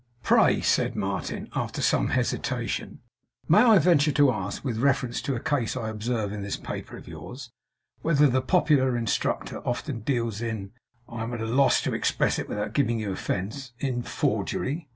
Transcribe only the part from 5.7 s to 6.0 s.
I